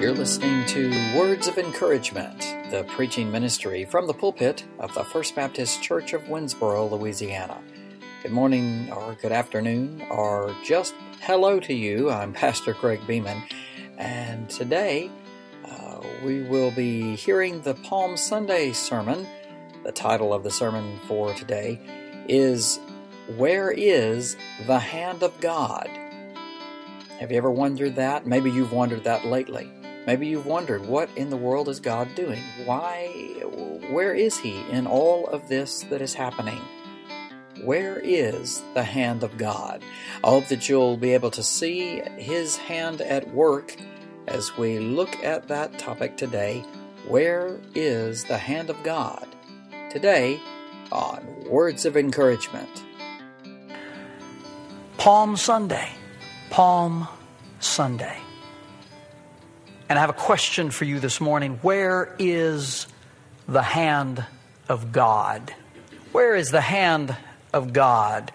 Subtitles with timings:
[0.00, 2.38] You're listening to Words of Encouragement,
[2.70, 7.60] the preaching ministry from the pulpit of the First Baptist Church of Winnsboro, Louisiana.
[8.22, 12.10] Good morning, or good afternoon, or just hello to you.
[12.10, 13.42] I'm Pastor Craig Beeman,
[13.96, 15.10] and today
[15.66, 19.26] uh, we will be hearing the Palm Sunday sermon.
[19.82, 21.80] The title of the sermon for today
[22.28, 22.78] is
[23.36, 25.90] Where is the Hand of God?
[27.18, 28.28] Have you ever wondered that?
[28.28, 29.68] Maybe you've wondered that lately.
[30.08, 32.42] Maybe you've wondered, what in the world is God doing?
[32.64, 33.08] Why,
[33.90, 36.62] where is He in all of this that is happening?
[37.62, 39.82] Where is the hand of God?
[40.24, 43.76] I hope that you'll be able to see His hand at work
[44.26, 46.64] as we look at that topic today.
[47.06, 49.28] Where is the hand of God?
[49.90, 50.40] Today
[50.90, 52.82] on Words of Encouragement.
[54.96, 55.90] Palm Sunday.
[56.48, 57.06] Palm
[57.60, 58.22] Sunday.
[59.88, 61.58] And I have a question for you this morning.
[61.62, 62.86] Where is
[63.48, 64.24] the hand
[64.68, 65.54] of God?
[66.12, 67.16] Where is the hand
[67.54, 68.30] of God?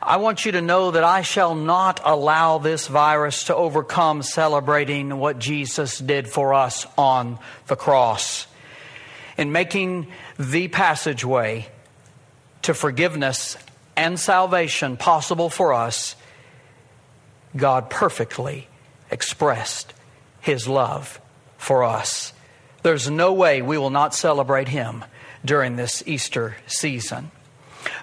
[0.00, 5.18] I want you to know that I shall not allow this virus to overcome celebrating
[5.18, 8.46] what Jesus did for us on the cross.
[9.36, 10.06] In making
[10.38, 11.68] the passageway
[12.62, 13.58] to forgiveness
[13.96, 16.16] and salvation possible for us,
[17.54, 18.66] God perfectly
[19.10, 19.92] expressed
[20.46, 21.20] his love
[21.58, 22.32] for us.
[22.84, 25.04] There's no way we will not celebrate him
[25.44, 27.32] during this Easter season.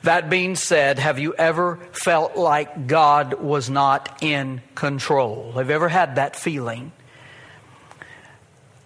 [0.03, 5.53] That being said, have you ever felt like God was not in control?
[5.53, 6.91] Have you ever had that feeling?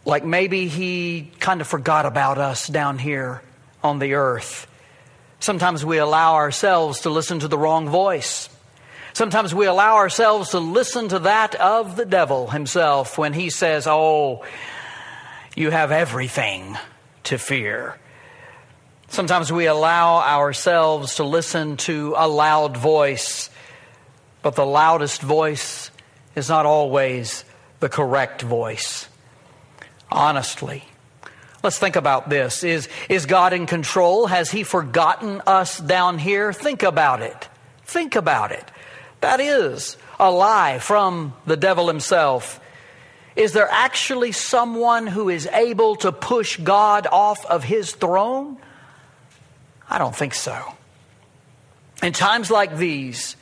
[0.05, 3.41] Like maybe he kind of forgot about us down here
[3.83, 4.67] on the earth.
[5.39, 8.49] Sometimes we allow ourselves to listen to the wrong voice.
[9.17, 13.87] Sometimes we allow ourselves to listen to that of the devil himself when he says,
[13.87, 14.45] Oh,
[15.55, 16.77] you have everything
[17.23, 17.97] to fear.
[19.07, 23.49] Sometimes we allow ourselves to listen to a loud voice,
[24.43, 25.89] but the loudest voice
[26.35, 27.43] is not always
[27.79, 29.09] the correct voice.
[30.11, 30.83] Honestly,
[31.63, 32.63] let's think about this.
[32.63, 34.27] Is, is God in control?
[34.27, 36.53] Has He forgotten us down here?
[36.53, 37.49] Think about it.
[37.83, 38.71] Think about it.
[39.21, 42.59] That is a lie from the devil himself.
[43.35, 48.57] Is there actually someone who is able to push God off of his throne?
[49.89, 50.73] I don't think so.
[52.03, 53.35] In times like these,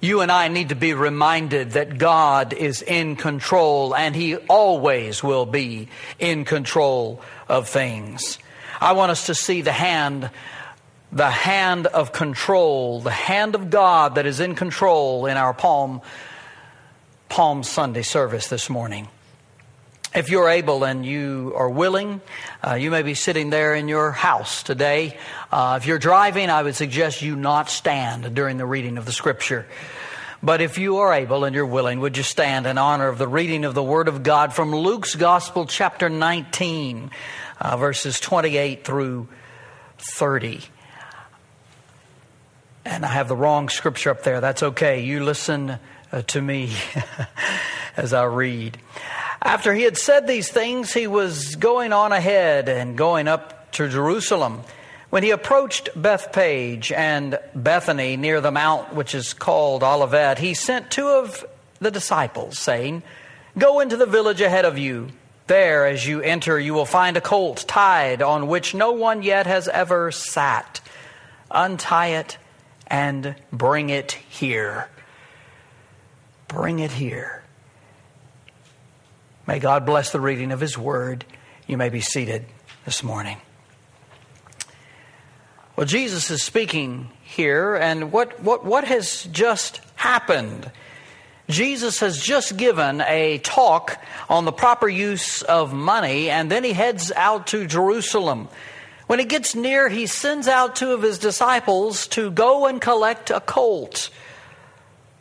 [0.00, 5.22] you and I need to be reminded that God is in control and He always
[5.22, 5.88] will be
[6.18, 8.38] in control of things.
[8.80, 10.30] I want us to see the hand
[11.14, 16.02] the hand of control, the hand of God that is in control in our Palm,
[17.28, 19.08] Palm Sunday service this morning.
[20.12, 22.20] If you're able and you are willing,
[22.66, 25.16] uh, you may be sitting there in your house today.
[25.52, 29.12] Uh, if you're driving, I would suggest you not stand during the reading of the
[29.12, 29.66] scripture.
[30.42, 33.28] But if you are able and you're willing, would you stand in honor of the
[33.28, 37.10] reading of the Word of God from Luke's Gospel, chapter 19,
[37.60, 39.28] uh, verses 28 through
[39.98, 40.60] 30?
[42.84, 44.40] And I have the wrong scripture up there.
[44.40, 45.02] That's okay.
[45.02, 45.78] You listen
[46.12, 46.72] uh, to me
[47.96, 48.78] as I read.
[49.40, 53.88] After he had said these things, he was going on ahead and going up to
[53.88, 54.60] Jerusalem.
[55.10, 60.90] When he approached Bethphage and Bethany near the mount which is called Olivet, he sent
[60.90, 61.44] two of
[61.78, 63.02] the disciples, saying,
[63.56, 65.08] Go into the village ahead of you.
[65.46, 69.46] There, as you enter, you will find a colt tied on which no one yet
[69.46, 70.80] has ever sat.
[71.50, 72.38] Untie it
[72.86, 74.88] and bring it here.
[76.48, 77.42] Bring it here.
[79.46, 81.24] May God bless the reading of His Word.
[81.66, 82.46] You may be seated
[82.84, 83.38] this morning.
[85.76, 90.70] Well, Jesus is speaking here, and what, what, what has just happened?
[91.48, 96.72] Jesus has just given a talk on the proper use of money, and then he
[96.72, 98.48] heads out to Jerusalem.
[99.06, 103.30] When he gets near, he sends out two of his disciples to go and collect
[103.30, 104.10] a colt.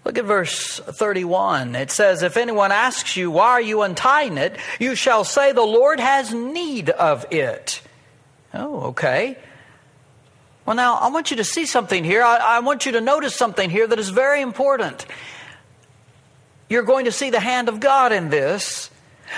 [0.05, 1.75] Look at verse 31.
[1.75, 4.57] It says, If anyone asks you, Why are you untying it?
[4.79, 7.81] you shall say, The Lord has need of it.
[8.53, 9.37] Oh, okay.
[10.65, 12.23] Well, now, I want you to see something here.
[12.23, 15.05] I, I want you to notice something here that is very important.
[16.69, 18.89] You're going to see the hand of God in this.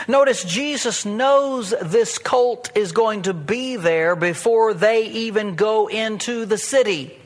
[0.08, 6.46] Notice Jesus knows this colt is going to be there before they even go into
[6.46, 7.18] the city.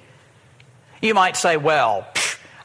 [1.01, 2.07] You might say, well,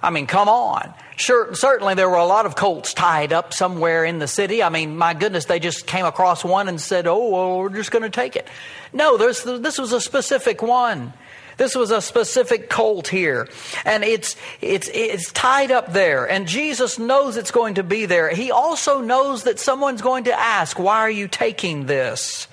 [0.03, 0.93] I mean, come on.
[1.17, 4.63] Sure, certainly there were a lot of colts tied up somewhere in the city.
[4.63, 7.93] I mean, my goodness, they just came across one and said, oh, well, we're just
[7.93, 8.49] going to take it.
[8.93, 11.13] No, this was a specific one.
[11.57, 13.49] This was a specific colt here.
[13.85, 16.29] And it's, it's, it's tied up there.
[16.29, 18.31] And Jesus knows it's going to be there.
[18.31, 22.49] He also knows that someone's going to ask, why are you taking this?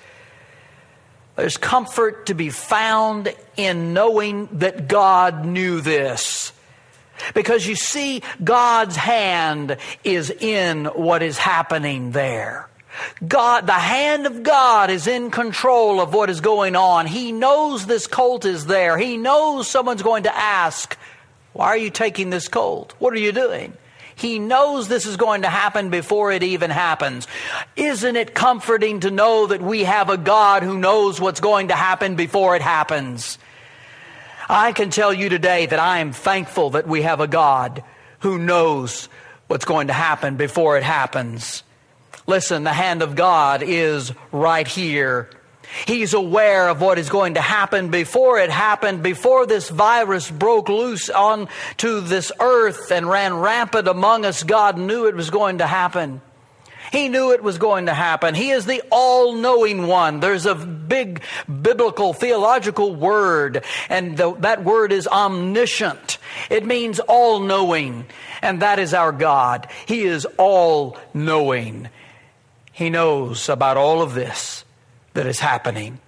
[1.36, 6.52] There's comfort to be found in knowing that God knew this.
[7.34, 12.68] Because you see, God's hand is in what is happening there.
[13.26, 17.06] God, the hand of God is in control of what is going on.
[17.06, 18.98] He knows this colt is there.
[18.98, 20.96] He knows someone's going to ask,
[21.52, 22.94] Why are you taking this colt?
[22.98, 23.72] What are you doing?
[24.14, 27.26] He knows this is going to happen before it even happens.
[27.76, 31.74] Isn't it comforting to know that we have a God who knows what's going to
[31.74, 33.38] happen before it happens?
[34.48, 37.82] I can tell you today that I am thankful that we have a God
[38.20, 39.08] who knows
[39.46, 41.62] what's going to happen before it happens.
[42.26, 45.28] Listen, the hand of God is right here.
[45.86, 50.68] He's aware of what is going to happen before it happened, before this virus broke
[50.68, 54.42] loose onto this earth and ran rampant among us.
[54.42, 56.20] God knew it was going to happen.
[56.92, 58.34] He knew it was going to happen.
[58.34, 60.20] He is the all knowing one.
[60.20, 66.18] There's a big biblical theological word, and the, that word is omniscient.
[66.50, 68.04] It means all knowing,
[68.42, 69.68] and that is our God.
[69.86, 71.88] He is all knowing.
[72.72, 74.64] He knows about all of this
[75.14, 76.00] that is happening.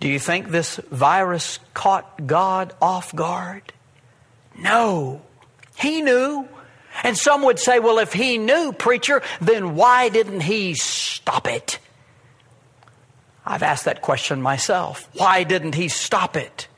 [0.00, 3.72] Do you think this virus caught God off guard?
[4.58, 5.22] No.
[5.76, 6.46] He knew.
[7.02, 11.78] And some would say, well, if he knew, preacher, then why didn't he stop it?
[13.44, 15.08] I've asked that question myself.
[15.14, 16.68] Why didn't he stop it?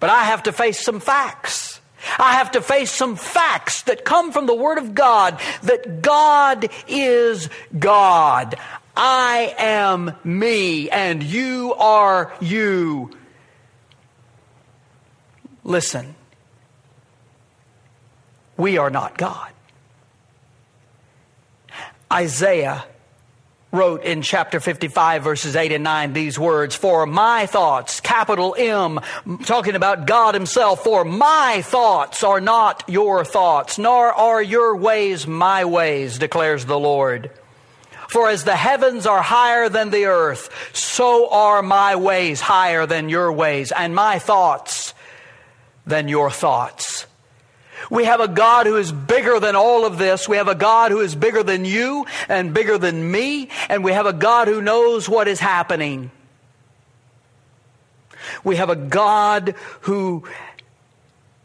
[0.00, 1.79] But I have to face some facts.
[2.18, 6.68] I have to face some facts that come from the Word of God that God
[6.88, 7.48] is
[7.78, 8.56] God.
[8.96, 13.10] I am me and you are you.
[15.64, 16.14] Listen,
[18.56, 19.52] we are not God.
[22.12, 22.84] Isaiah
[23.72, 29.00] wrote in chapter 55, verses 8 and 9, these words For my thoughts, capital M,
[29.44, 35.26] talking about God Himself, for my thoughts are not your thoughts, nor are your ways
[35.26, 37.30] my ways, declares the Lord.
[38.08, 43.08] For as the heavens are higher than the earth, so are my ways higher than
[43.08, 44.94] your ways, and my thoughts
[45.86, 47.06] than your thoughts.
[47.90, 50.28] We have a God who is bigger than all of this.
[50.28, 53.48] We have a God who is bigger than you and bigger than me.
[53.68, 56.12] And we have a God who knows what is happening.
[58.44, 60.24] We have a God who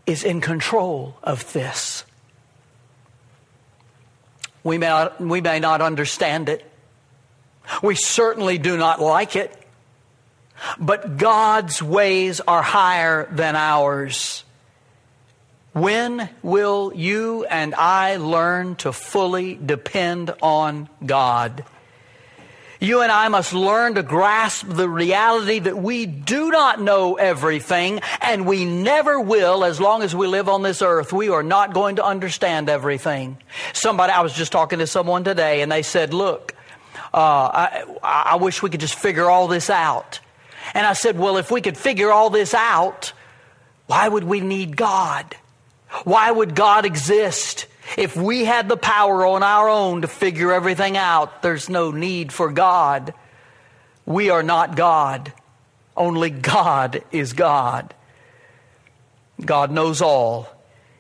[0.06, 2.06] is in control of this.
[4.64, 6.70] We may, not, we may not understand it.
[7.82, 9.52] We certainly do not like it.
[10.80, 14.44] But God's ways are higher than ours.
[15.76, 21.66] When will you and I learn to fully depend on God?
[22.80, 28.00] You and I must learn to grasp the reality that we do not know everything,
[28.22, 31.12] and we never will as long as we live on this earth.
[31.12, 33.38] We are not going to understand everything.
[33.74, 36.56] Somebody, I was just talking to someone today, and they said, Look,
[37.14, 40.22] uh, I, I wish we could just figure all this out.
[40.74, 43.12] And I said, Well, if we could figure all this out,
[43.88, 45.36] why would we need God?
[46.04, 47.68] Why would God exist?
[47.98, 52.32] If we had the power on our own to figure everything out, there's no need
[52.34, 53.14] for God.
[54.06, 55.32] We are not God.
[55.96, 57.94] Only God is God.
[59.44, 60.50] God knows all.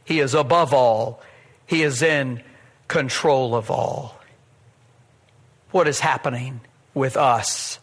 [0.05, 1.21] He is above all.
[1.65, 2.41] He is in
[2.87, 4.19] control of all.
[5.71, 6.61] What is happening
[6.93, 7.79] with us?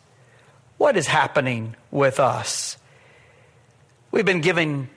[0.78, 2.76] What is happening with us?
[4.10, 4.88] We've been given,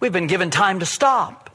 [0.00, 1.49] we've been given time to stop.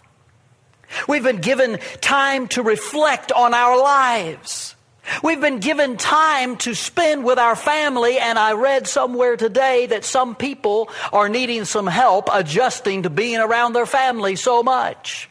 [1.08, 4.76] We've been given time to reflect on our lives.
[5.24, 10.04] We've been given time to spend with our family, and I read somewhere today that
[10.04, 15.30] some people are needing some help adjusting to being around their family so much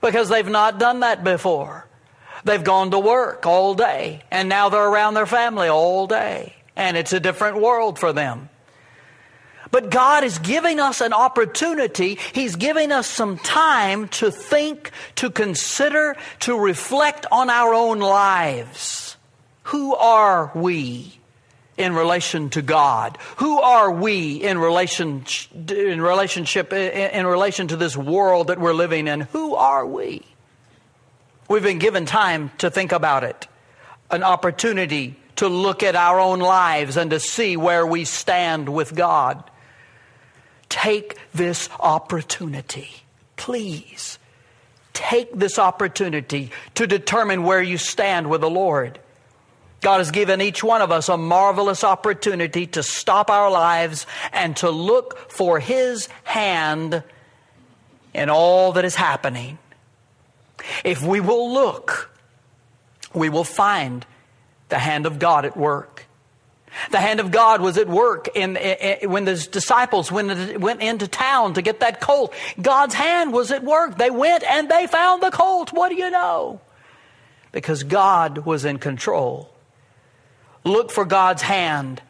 [0.00, 1.86] because they've not done that before.
[2.44, 6.96] They've gone to work all day, and now they're around their family all day, and
[6.96, 8.48] it's a different world for them.
[9.72, 12.18] But God is giving us an opportunity.
[12.34, 19.16] He's giving us some time to think, to consider, to reflect on our own lives.
[19.64, 21.18] Who are we?
[21.78, 23.16] in relation to God?
[23.38, 25.24] Who are we in relation
[25.70, 29.22] in relationship in relation to this world that we're living in?
[29.22, 30.22] Who are we?
[31.48, 33.48] We've been given time to think about it,
[34.10, 38.94] an opportunity to look at our own lives and to see where we stand with
[38.94, 39.42] God.
[40.72, 42.88] Take this opportunity,
[43.36, 44.18] please.
[44.94, 48.98] Take this opportunity to determine where you stand with the Lord.
[49.82, 54.56] God has given each one of us a marvelous opportunity to stop our lives and
[54.56, 57.02] to look for His hand
[58.14, 59.58] in all that is happening.
[60.84, 62.10] If we will look,
[63.12, 64.06] we will find
[64.70, 65.91] the hand of God at work.
[66.90, 71.06] The hand of God was at work in, in, when the disciples went, went into
[71.08, 72.34] town to get that colt.
[72.60, 73.98] God's hand was at work.
[73.98, 75.72] They went and they found the colt.
[75.72, 76.60] What do you know?
[77.52, 79.52] Because God was in control.
[80.64, 82.00] Look for God's hand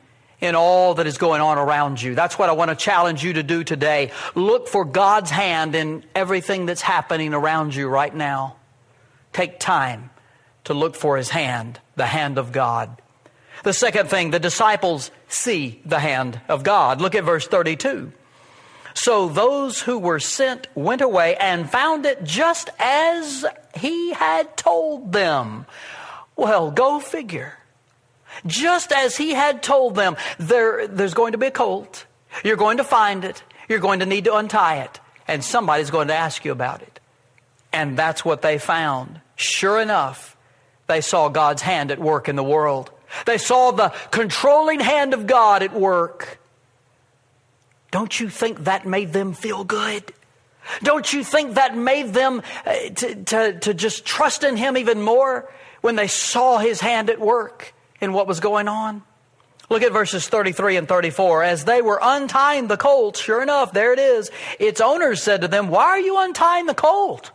[0.40, 2.14] in all that is going on around you.
[2.14, 4.10] That's what I want to challenge you to do today.
[4.34, 8.56] Look for God's hand in everything that's happening around you right now.
[9.32, 10.10] Take time
[10.64, 13.00] to look for His hand, the hand of God.
[13.62, 17.00] The second thing, the disciples see the hand of God.
[17.00, 18.12] Look at verse 32.
[18.94, 25.12] So those who were sent went away and found it just as he had told
[25.12, 25.66] them.
[26.36, 27.58] Well, go figure.
[28.46, 32.06] Just as he had told them, there, there's going to be a colt.
[32.44, 33.42] You're going to find it.
[33.68, 35.00] You're going to need to untie it.
[35.28, 37.00] And somebody's going to ask you about it.
[37.72, 39.20] And that's what they found.
[39.36, 40.36] Sure enough,
[40.86, 42.90] they saw God's hand at work in the world.
[43.26, 46.38] They saw the controlling hand of God at work.
[47.90, 50.12] Don't you think that made them feel good?
[50.82, 55.02] Don't you think that made them uh, to, to, to just trust in Him even
[55.02, 59.02] more when they saw His hand at work in what was going on?
[59.68, 61.44] Look at verses 33 and 34.
[61.44, 64.30] As they were untying the colt, sure enough, there it is.
[64.58, 67.30] Its owners said to them, Why are you untying the colt?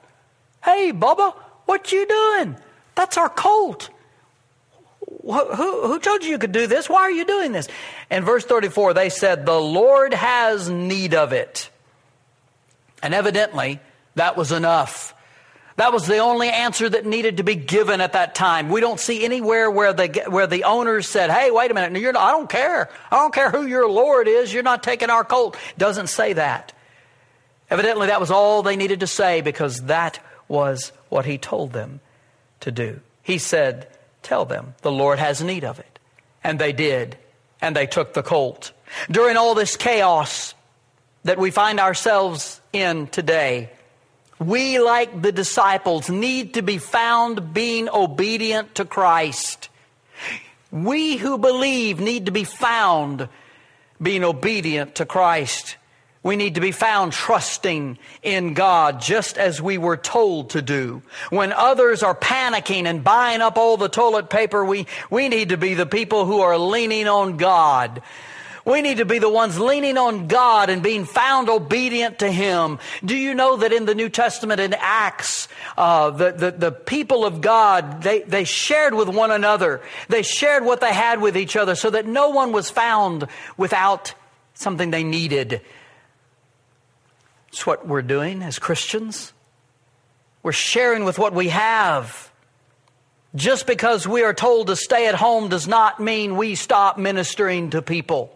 [0.63, 1.33] Hey, Bubba,
[1.65, 2.57] what you doing?
[2.95, 3.89] That's our colt.
[5.27, 6.87] Who, who, told you you could do this?
[6.87, 7.67] Why are you doing this?
[8.09, 11.69] In verse 34, they said, The Lord has need of it.
[13.03, 13.81] And evidently,
[14.15, 15.13] that was enough.
[15.75, 18.69] That was the only answer that needed to be given at that time.
[18.69, 22.13] We don't see anywhere where the, where the owners said, Hey, wait a minute, you're
[22.13, 22.89] not, I don't care.
[23.11, 24.53] I don't care who your Lord is.
[24.53, 25.57] You're not taking our colt.
[25.77, 26.71] Doesn't say that.
[27.69, 31.99] Evidently, that was all they needed to say because that was what he told them
[32.61, 33.01] to do.
[33.23, 33.87] He said,
[34.27, 35.99] Tell them the Lord has need of it.
[36.43, 37.17] And they did.
[37.61, 38.73] And they took the colt.
[39.09, 40.53] During all this chaos
[41.23, 43.69] that we find ourselves in today,
[44.37, 49.69] we, like the disciples, need to be found being obedient to Christ.
[50.71, 53.29] We who believe need to be found
[54.01, 55.77] being obedient to Christ.
[56.27, 61.01] We need to be found trusting in God just as we were told to do.
[61.29, 65.57] When others are panicking and buying up all the toilet paper, we, we need to
[65.57, 68.01] be the people who are leaning on God.
[68.65, 72.79] We need to be the ones leaning on God and being found obedient to Him.
[73.05, 77.23] Do you know that in the New Testament in Acts, uh, the, the, the people
[77.23, 79.79] of God, they, they shared with one another.
[80.09, 84.13] They shared what they had with each other so that no one was found without
[84.55, 85.61] something they needed.
[87.57, 89.33] It's what we're doing as Christians.
[90.43, 92.31] We're sharing with what we have.
[93.33, 97.71] Just because we are told to stay at home does not mean we stop ministering
[97.71, 98.31] to people.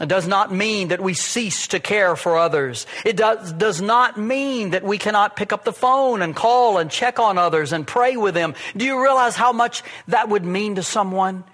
[0.00, 2.86] It does not mean that we cease to care for others.
[3.04, 6.90] It does, does not mean that we cannot pick up the phone and call and
[6.90, 8.54] check on others and pray with them.
[8.74, 11.44] Do you realize how much that would mean to someone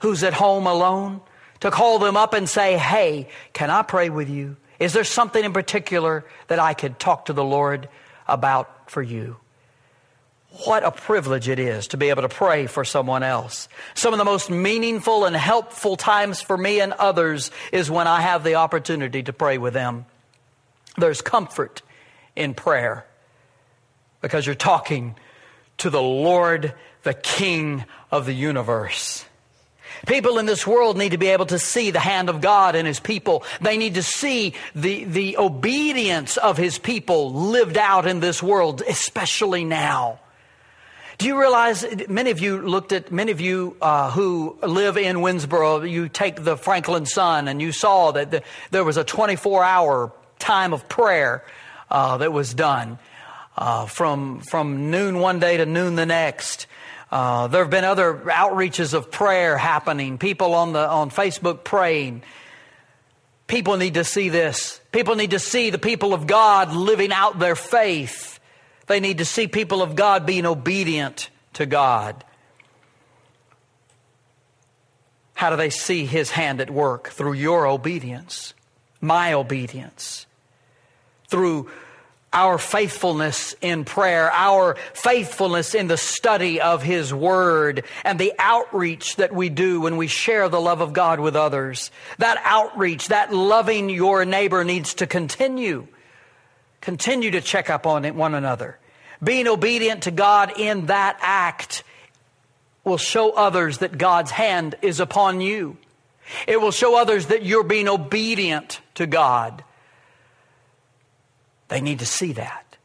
[0.00, 1.20] who's at home alone?
[1.60, 4.56] To call them up and say, Hey, can I pray with you?
[4.82, 7.88] Is there something in particular that I could talk to the Lord
[8.26, 9.36] about for you?
[10.64, 13.68] What a privilege it is to be able to pray for someone else.
[13.94, 18.22] Some of the most meaningful and helpful times for me and others is when I
[18.22, 20.04] have the opportunity to pray with them.
[20.96, 21.82] There's comfort
[22.34, 23.06] in prayer
[24.20, 25.14] because you're talking
[25.78, 26.74] to the Lord,
[27.04, 29.24] the King of the universe.
[30.06, 32.86] People in this world need to be able to see the hand of God in
[32.86, 33.44] His people.
[33.60, 38.82] They need to see the, the obedience of His people lived out in this world,
[38.88, 40.18] especially now.
[41.18, 45.18] Do you realize many of you looked at, many of you uh, who live in
[45.18, 48.42] Winnsboro, you take the Franklin Sun and you saw that the,
[48.72, 51.44] there was a 24 hour time of prayer
[51.92, 52.98] uh, that was done
[53.56, 56.66] uh, from, from noon one day to noon the next.
[57.12, 62.22] Uh, there have been other outreaches of prayer happening, people on, the, on Facebook praying.
[63.46, 64.80] People need to see this.
[64.92, 68.40] People need to see the people of God living out their faith.
[68.86, 72.24] They need to see people of God being obedient to God.
[75.34, 77.08] How do they see His hand at work?
[77.08, 78.54] Through your obedience,
[79.02, 80.24] my obedience,
[81.28, 81.70] through
[82.32, 89.16] our faithfulness in prayer, our faithfulness in the study of His Word, and the outreach
[89.16, 91.90] that we do when we share the love of God with others.
[92.18, 95.86] That outreach, that loving your neighbor needs to continue.
[96.80, 98.78] Continue to check up on one another.
[99.22, 101.84] Being obedient to God in that act
[102.84, 105.76] will show others that God's hand is upon you.
[106.46, 109.62] It will show others that you're being obedient to God.
[111.72, 112.76] They need to see that.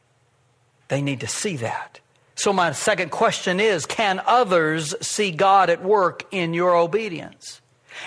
[0.88, 2.00] They need to see that.
[2.36, 7.60] So, my second question is Can others see God at work in your obedience?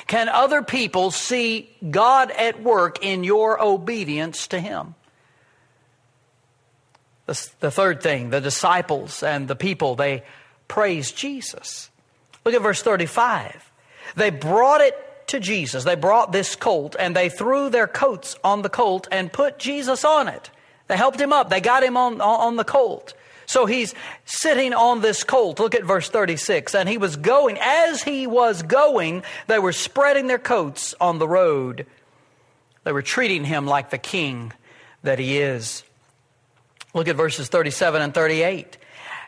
[0.07, 4.95] Can other people see God at work in your obedience to Him?
[7.27, 10.23] The, the third thing, the disciples and the people, they
[10.67, 11.91] praise Jesus.
[12.43, 13.71] Look at verse 35.
[14.17, 14.97] They brought it
[15.27, 15.85] to Jesus.
[15.85, 20.07] They brought this colt and they threw their coats on the colt and put Jesus
[20.07, 20.51] on it.
[20.91, 21.51] They helped him up.
[21.51, 23.15] They got him on, on the colt.
[23.47, 23.95] So he's
[24.25, 25.61] sitting on this colt.
[25.61, 26.75] Look at verse 36.
[26.75, 31.29] And he was going, as he was going, they were spreading their coats on the
[31.29, 31.87] road.
[32.83, 34.53] They were treating him like the king
[35.05, 35.85] that he is.
[36.93, 38.77] Look at verses 37 and 38.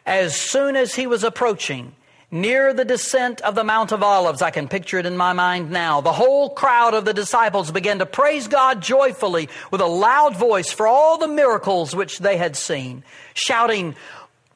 [0.04, 1.94] As soon as he was approaching,
[2.32, 5.70] near the descent of the Mount of Olives, I can picture it in my mind
[5.70, 10.34] now, the whole crowd of the disciples began to praise God joyfully with a loud
[10.34, 13.94] voice for all the miracles which they had seen, shouting,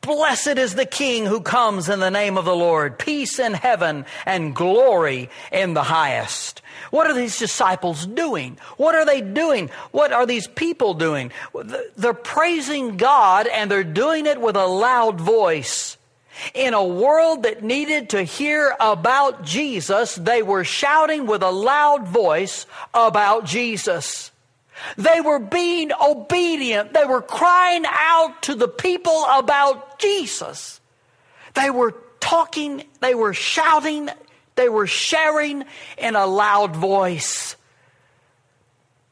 [0.00, 4.06] Blessed is the King who comes in the name of the Lord, peace in heaven
[4.24, 6.62] and glory in the highest.
[6.90, 8.56] What are these disciples doing?
[8.76, 9.68] What are they doing?
[9.90, 11.32] What are these people doing?
[11.96, 15.95] They're praising God and they're doing it with a loud voice.
[16.54, 22.06] In a world that needed to hear about Jesus, they were shouting with a loud
[22.06, 24.30] voice about Jesus.
[24.96, 26.92] They were being obedient.
[26.92, 30.80] They were crying out to the people about Jesus.
[31.54, 34.10] They were talking, they were shouting,
[34.56, 35.64] they were sharing
[35.96, 37.56] in a loud voice.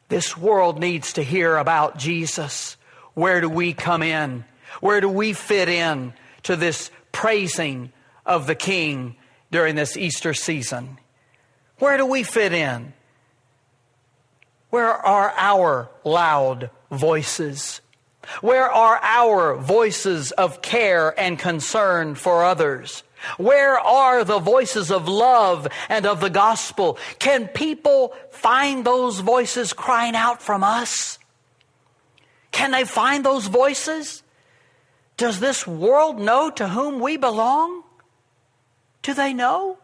[0.08, 2.76] This world needs to hear about Jesus.
[3.14, 4.44] Where do we come in?
[4.80, 7.92] Where do we fit in to this praising
[8.26, 9.16] of the King
[9.50, 10.98] during this Easter season?
[11.78, 12.92] Where do we fit in?
[14.68, 17.80] Where are our loud voices?
[18.40, 23.04] Where are our voices of care and concern for others?
[23.38, 26.98] Where are the voices of love and of the gospel?
[27.20, 31.20] Can people find those voices crying out from us?
[32.50, 34.23] Can they find those voices?
[35.16, 37.82] Does this world know to whom we belong?
[39.02, 39.78] Do they know?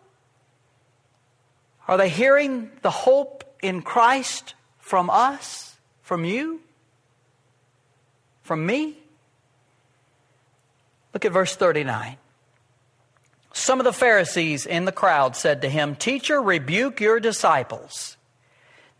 [1.87, 6.61] Are they hearing the hope in Christ from us, from you,
[8.43, 8.97] from me?
[11.13, 12.17] Look at verse 39.
[13.53, 18.17] Some of the Pharisees in the crowd said to him, Teacher, rebuke your disciples.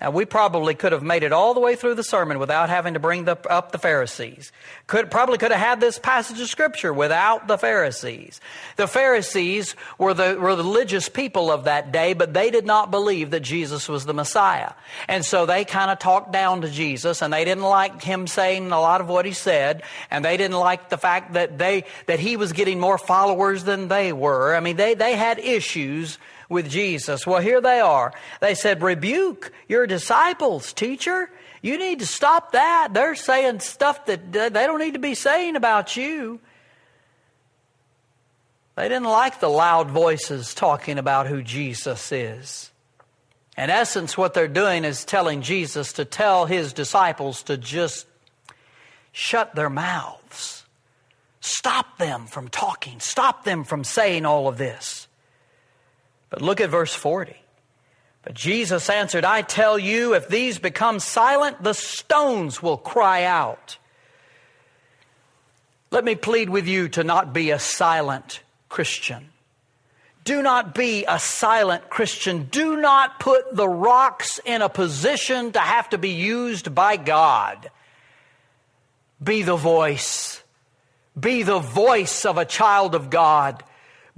[0.01, 2.95] Now, we probably could have made it all the way through the sermon without having
[2.95, 4.51] to bring the, up the Pharisees.
[4.87, 8.41] Could, probably could have had this passage of Scripture without the Pharisees.
[8.77, 13.41] The Pharisees were the, religious people of that day, but they did not believe that
[13.41, 14.73] Jesus was the Messiah.
[15.07, 18.73] And so they kind of talked down to Jesus, and they didn't like him saying
[18.73, 22.19] a lot of what he said, and they didn't like the fact that, they, that
[22.19, 24.55] he was getting more followers than they were.
[24.55, 26.19] I mean, they, they had issues
[26.51, 27.27] with Jesus.
[27.27, 28.13] Well, here they are.
[28.41, 31.31] They said, Rebuke your disciples, teacher.
[31.63, 32.89] You need to stop that.
[32.93, 36.41] They're saying stuff that they don't need to be saying about you.
[38.77, 42.71] They didn't like the loud voices talking about who Jesus is.
[43.57, 48.07] In essence, what they're doing is telling Jesus to tell his disciples to just
[49.13, 50.65] shut their mouths.
[51.41, 53.01] Stop them from talking.
[53.01, 55.09] Stop them from saying all of this.
[56.31, 57.37] But look at verse 40.
[58.23, 63.79] But Jesus answered, I tell you, if these become silent, the stones will cry out.
[65.91, 69.31] Let me plead with you to not be a silent Christian.
[70.23, 72.45] Do not be a silent Christian.
[72.45, 77.71] Do not put the rocks in a position to have to be used by God.
[79.23, 80.43] Be the voice.
[81.19, 83.65] Be the voice of a child of God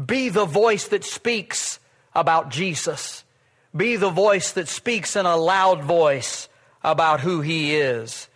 [0.04, 1.78] Be the voice that speaks
[2.14, 3.24] about Jesus.
[3.74, 6.48] Be the voice that speaks in a loud voice
[6.82, 8.28] about who He is.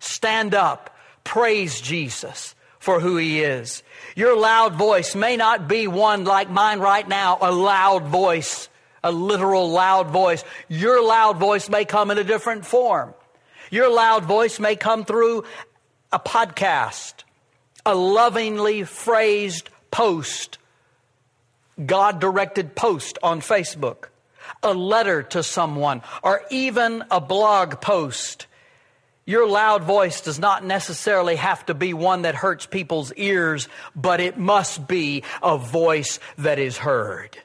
[0.00, 3.82] Stand up, praise Jesus for who He is.
[4.16, 8.68] Your loud voice may not be one like mine right now, a loud voice,
[9.02, 10.44] a literal loud voice.
[10.68, 13.14] Your loud voice may come in a different form.
[13.70, 15.44] Your loud voice may come through
[16.12, 17.14] a podcast,
[17.86, 20.58] a lovingly phrased post,
[21.86, 24.06] God directed post on Facebook,
[24.62, 28.46] a letter to someone, or even a blog post.
[29.24, 34.20] Your loud voice does not necessarily have to be one that hurts people's ears, but
[34.20, 37.38] it must be a voice that is heard.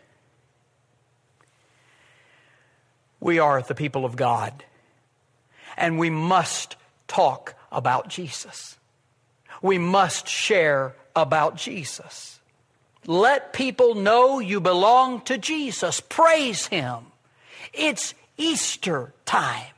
[3.19, 4.63] We are the people of God,
[5.75, 6.75] and we must
[7.07, 8.77] talk about Jesus.
[9.61, 12.39] We must share about Jesus.
[13.07, 16.01] Let people know you belong to Jesus.
[16.01, 17.05] Praise Him.
[17.73, 19.73] It's Easter time.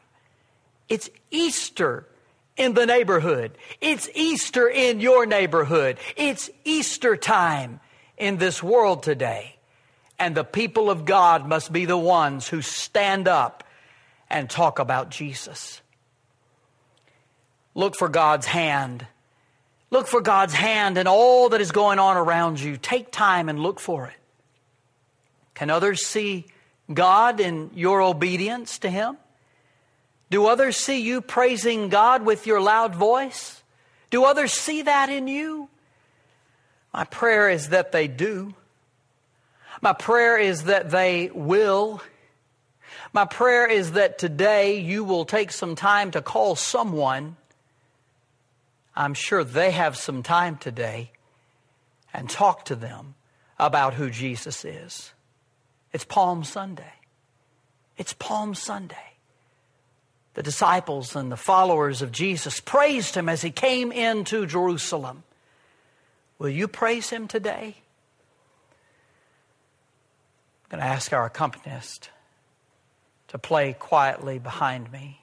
[0.89, 2.07] It's Easter
[2.57, 3.51] in the neighborhood.
[3.79, 5.99] It's Easter in your neighborhood.
[6.17, 7.79] It's Easter time
[8.17, 9.55] in this world today.
[10.17, 13.63] And the people of God must be the ones who stand up
[14.27, 15.81] and talk about Jesus.
[17.75, 19.05] Look for God's hand.
[19.91, 22.77] Look for God's hand in all that is going on around you.
[22.77, 24.13] Take time and look for it.
[25.55, 26.45] Can others see
[26.93, 29.17] God in your obedience to Him?
[30.29, 33.63] Do others see you praising God with your loud voice?
[34.11, 35.69] Do others see that in you?
[36.93, 38.53] My prayer is that they do.
[39.81, 42.01] My prayer is that they will.
[43.13, 47.37] My prayer is that today you will take some time to call someone.
[48.99, 51.11] I'm sure they have some time today
[52.13, 53.15] and talk to them
[53.57, 55.13] about who Jesus is.
[55.93, 56.93] It's Palm Sunday.
[57.97, 59.09] It's Palm Sunday
[60.39, 65.23] the disciples and the followers of Jesus praised him as he came into Jerusalem.
[66.37, 67.75] Will you praise him today?
[70.63, 72.09] I'm going to ask our accompanist
[73.27, 75.19] to play quietly behind me.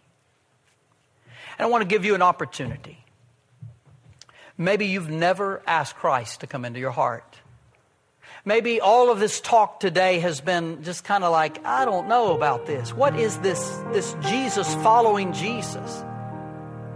[1.59, 3.06] And I want to give you an opportunity.
[4.59, 7.41] Maybe you've never asked Christ to come into your heart.
[8.45, 12.35] Maybe all of this talk today has been just kind of like, I don't know
[12.35, 12.95] about this.
[12.95, 13.61] What is this,
[13.93, 16.05] this Jesus following Jesus?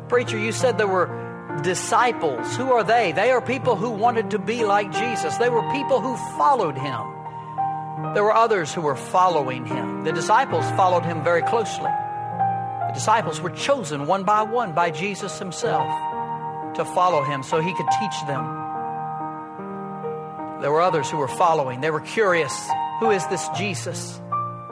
[0.09, 2.57] Preacher, you said there were disciples.
[2.57, 3.13] Who are they?
[3.13, 5.37] They are people who wanted to be like Jesus.
[5.37, 8.15] They were people who followed him.
[8.15, 10.05] There were others who were following him.
[10.05, 11.91] The disciples followed him very closely.
[11.91, 16.10] The disciples were chosen one by one by Jesus himself
[16.75, 18.61] to follow him so he could teach them
[20.61, 21.81] there were others who were following.
[21.81, 22.53] They were curious.
[23.01, 24.21] Who is this Jesus?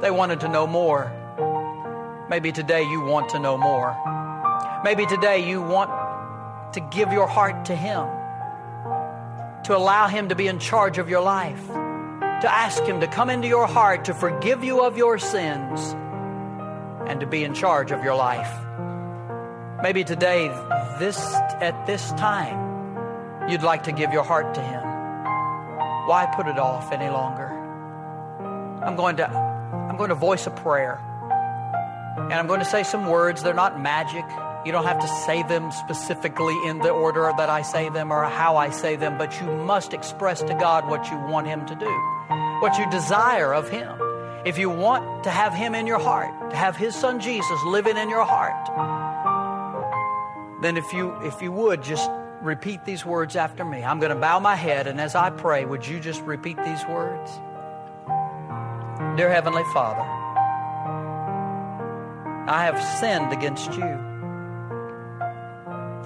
[0.03, 1.11] They wanted to know more.
[2.29, 3.97] Maybe today you want to know more.
[4.85, 5.91] Maybe today you want
[6.75, 8.07] to give your heart to Him,
[9.65, 13.31] to allow Him to be in charge of your life, to ask Him to come
[13.31, 15.95] into your heart, to forgive you of your sins,
[17.09, 18.68] and to be in charge of your life.
[19.81, 20.49] Maybe today,
[20.99, 21.19] this
[21.61, 24.83] at this time, you'd like to give your heart to Him.
[26.09, 27.47] Why put it off any longer?
[28.83, 30.99] I'm going to I'm going to voice a prayer.
[32.19, 33.45] And I'm going to say some words.
[33.45, 34.25] They're not magic.
[34.67, 38.25] You don't have to say them specifically in the order that I say them or
[38.25, 41.77] how I say them, but you must express to God what you want Him to
[41.77, 41.91] do,
[42.61, 43.97] what you desire of Him.
[44.45, 47.97] If you want to have Him in your heart, to have His Son Jesus living
[47.97, 48.48] in your heart,
[50.63, 53.83] then if you if you would just repeat these words after me.
[53.85, 56.85] I'm going to bow my head, and as I pray, would you just repeat these
[56.87, 57.31] words?
[59.17, 60.03] Dear Heavenly Father,
[62.49, 64.07] I have sinned against you.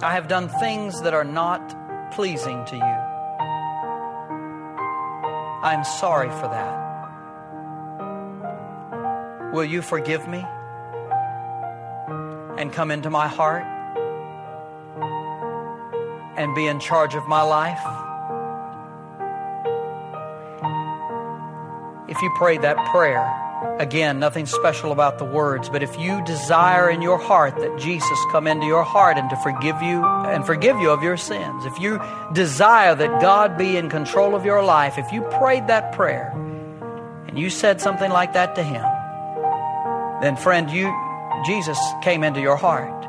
[0.01, 2.81] I have done things that are not pleasing to you.
[5.63, 6.83] I am sorry for that.
[9.53, 10.43] Will you forgive me
[12.57, 13.72] and come into my heart?
[16.35, 17.79] And be in charge of my life?
[22.09, 23.25] If you pray that prayer,
[23.79, 28.19] again, nothing special about the words, but if you desire in your heart that Jesus
[28.31, 31.79] come into your heart and to forgive you and forgive you of your sins, if
[31.79, 31.99] you
[32.33, 36.31] desire that God be in control of your life, if you prayed that prayer
[37.27, 38.85] and you said something like that to him,
[40.21, 40.93] then friend, you
[41.45, 42.99] Jesus came into your heart.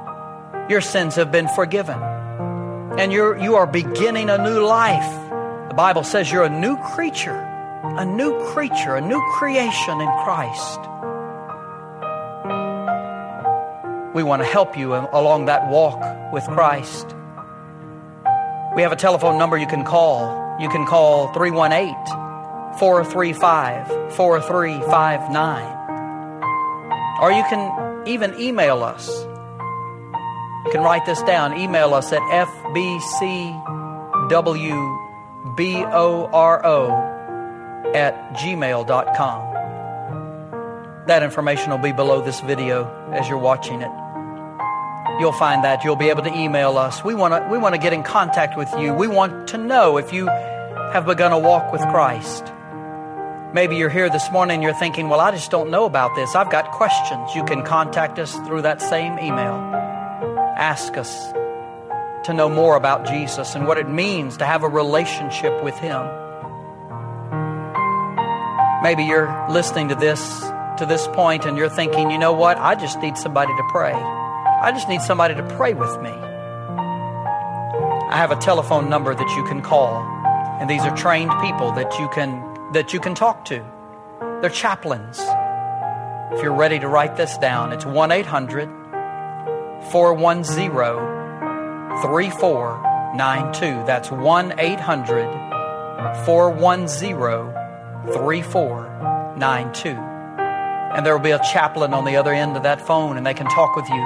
[0.70, 2.00] Your sins have been forgiven
[2.98, 5.12] and you're, you are beginning a new life.
[5.68, 7.50] The Bible says you're a new creature.
[7.96, 10.80] a new creature, a new creation in Christ.
[14.14, 16.00] We want to help you along that walk
[16.32, 17.14] with Christ.
[18.74, 20.56] We have a telephone number you can call.
[20.60, 21.94] You can call 318
[22.78, 25.72] 435 4359.
[27.20, 29.08] Or you can even email us.
[30.64, 31.58] You can write this down.
[31.58, 33.04] Email us at fbcwboro
[37.94, 39.54] at gmail.com.
[41.06, 43.90] That information will be below this video as you're watching it.
[45.20, 45.84] You'll find that.
[45.84, 47.04] You'll be able to email us.
[47.04, 48.94] We want to, we want to get in contact with you.
[48.94, 52.52] We want to know if you have begun a walk with Christ.
[53.52, 56.34] Maybe you're here this morning and you're thinking, well, I just don't know about this.
[56.34, 57.34] I've got questions.
[57.34, 59.83] You can contact us through that same email.
[60.56, 61.32] Ask us
[62.26, 66.00] to know more about Jesus and what it means to have a relationship with Him.
[68.82, 70.40] Maybe you're listening to this
[70.78, 72.58] to this point and you're thinking, you know what?
[72.58, 73.94] I just need somebody to pray.
[73.94, 76.10] I just need somebody to pray with me.
[76.10, 79.96] I have a telephone number that you can call,
[80.60, 83.64] and these are trained people that you can that you can talk to.
[84.40, 85.18] They're chaplains.
[86.32, 88.83] If you're ready to write this down, it's 1 800
[89.90, 90.70] 410
[92.02, 93.84] 3492.
[93.86, 95.44] That's 1 800
[96.24, 99.88] 410 3492.
[100.94, 103.34] And there will be a chaplain on the other end of that phone, and they
[103.34, 104.02] can talk with you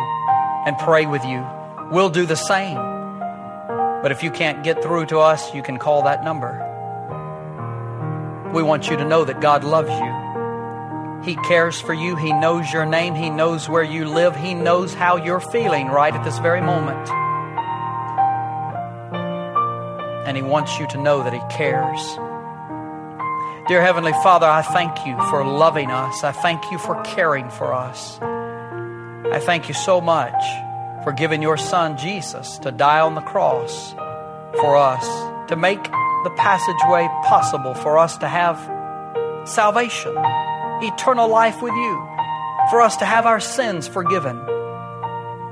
[0.67, 1.47] and pray with you.
[1.91, 2.77] We'll do the same.
[4.03, 6.65] But if you can't get through to us, you can call that number.
[8.55, 10.28] We want you to know that God loves you.
[11.25, 12.17] He cares for you.
[12.17, 13.15] He knows your name.
[13.15, 14.37] He knows where you live.
[14.37, 17.09] He knows how you're feeling right at this very moment.
[20.27, 22.01] And He wants you to know that He cares.
[23.69, 26.25] Dear Heavenly Father, I thank you for loving us.
[26.25, 28.19] I thank you for caring for us.
[28.21, 30.43] I thank you so much
[31.05, 33.93] for giving your Son, Jesus, to die on the cross
[34.61, 35.07] for us,
[35.49, 38.59] to make the passageway possible for us to have
[39.47, 40.15] salvation,
[40.83, 42.09] eternal life with you,
[42.71, 44.37] for us to have our sins forgiven,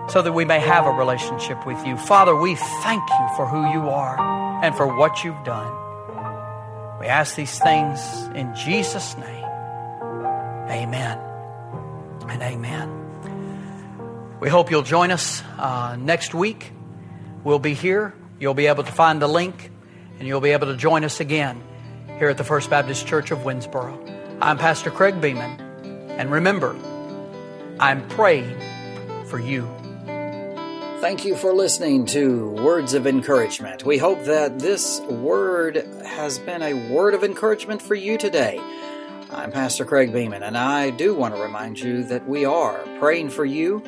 [0.08, 1.96] so that we may have a relationship with you.
[1.96, 5.72] Father, we thank you for who you are and for what you've done.
[7.00, 8.00] We ask these things
[8.34, 9.44] in Jesus' name.
[10.68, 11.18] Amen
[12.28, 14.38] and amen.
[14.40, 16.72] We hope you'll join us uh, next week.
[17.44, 18.14] We'll be here.
[18.38, 19.70] You'll be able to find the link,
[20.18, 21.62] and you'll be able to join us again
[22.18, 24.15] here at the First Baptist Church of Winnsboro.
[24.40, 25.58] I'm Pastor Craig Beeman,
[26.10, 26.76] and remember,
[27.80, 28.60] I'm praying
[29.26, 29.66] for you.
[31.00, 33.84] Thank you for listening to Words of Encouragement.
[33.84, 38.60] We hope that this word has been a word of encouragement for you today.
[39.30, 43.30] I'm Pastor Craig Beeman, and I do want to remind you that we are praying
[43.30, 43.82] for you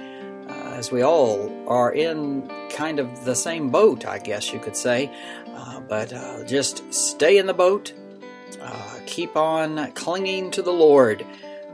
[0.78, 5.12] as we all are in kind of the same boat, I guess you could say.
[5.48, 7.92] Uh, but uh, just stay in the boat,
[8.60, 11.24] uh, keep on clinging to the Lord.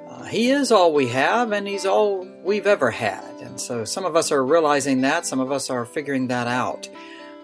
[0.08, 3.34] Uh, he is all we have, and He's all we've ever had.
[3.40, 6.88] And so some of us are realizing that, some of us are figuring that out.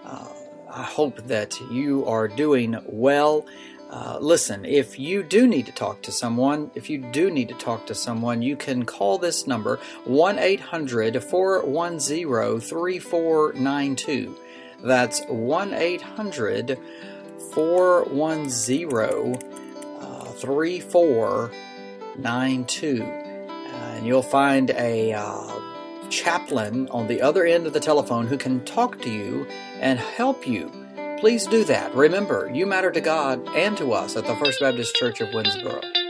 [0.05, 0.27] Uh,
[0.69, 3.45] I hope that you are doing well.
[3.91, 7.55] Uh, listen, if you do need to talk to someone, if you do need to
[7.55, 14.37] talk to someone, you can call this number 1 800 410 3492.
[14.83, 16.79] That's 1 800
[17.53, 19.39] 410
[20.39, 23.03] 3492.
[23.03, 25.59] And you'll find a uh,
[26.09, 29.45] chaplain on the other end of the telephone who can talk to you
[29.79, 30.81] and help you
[31.21, 31.93] Please do that.
[31.93, 36.00] Remember, you matter to God and to us at the First Baptist Church of Winnsboro.